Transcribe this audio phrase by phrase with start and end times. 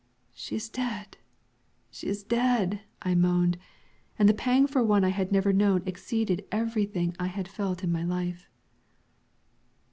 [0.33, 1.19] "She is dead,
[1.91, 3.59] she is dead!" I moaned;
[4.17, 7.91] and the pang for one I had never known exceeded everything I had felt in
[7.91, 8.49] my life.